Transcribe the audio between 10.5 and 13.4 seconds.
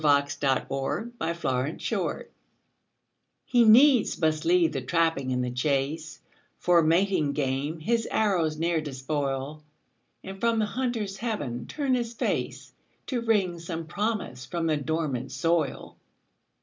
the hunter's heaven turn his face, To